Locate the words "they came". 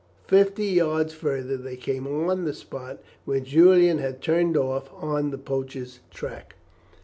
1.57-2.07